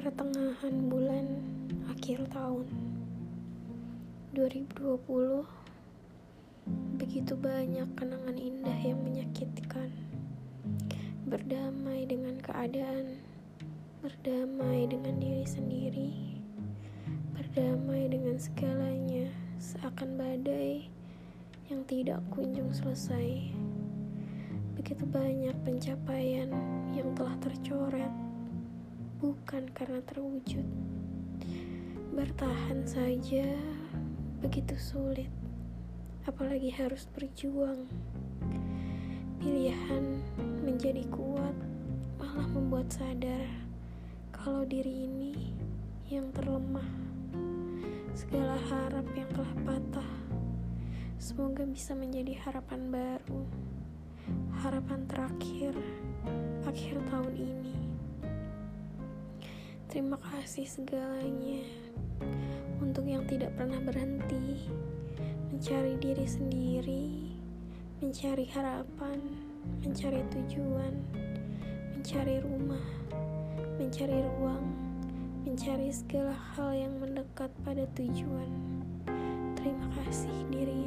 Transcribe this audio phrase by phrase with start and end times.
[0.00, 1.28] Pertengahan bulan
[1.92, 2.64] akhir tahun
[4.32, 4.96] 2020
[6.96, 9.92] Begitu banyak kenangan indah yang menyakitkan.
[11.28, 13.20] Berdamai dengan keadaan
[14.00, 16.40] Berdamai dengan diri sendiri
[17.36, 19.28] Berdamai dengan segalanya
[19.60, 20.88] Seakan badai
[21.68, 23.52] yang tidak kunjung selesai.
[24.80, 26.48] Begitu banyak pencapaian
[26.96, 28.09] yang telah tercoret
[29.50, 30.62] bukan karena terwujud.
[32.14, 33.50] Bertahan saja
[34.38, 35.26] begitu sulit,
[36.22, 37.90] apalagi harus berjuang.
[39.42, 40.22] Pilihan
[40.62, 41.58] menjadi kuat
[42.22, 43.50] malah membuat sadar
[44.30, 45.50] kalau diri ini
[46.06, 46.86] yang terlemah.
[48.14, 50.12] Segala harap yang telah patah,
[51.18, 53.42] semoga bisa menjadi harapan baru,
[54.62, 55.74] harapan terakhir
[59.90, 61.66] Terima kasih segalanya
[62.78, 64.70] untuk yang tidak pernah berhenti
[65.50, 67.06] mencari diri sendiri,
[67.98, 69.18] mencari harapan,
[69.82, 70.94] mencari tujuan,
[71.90, 72.86] mencari rumah,
[73.82, 74.62] mencari ruang,
[75.42, 78.50] mencari segala hal yang mendekat pada tujuan.
[79.58, 80.79] Terima kasih diri.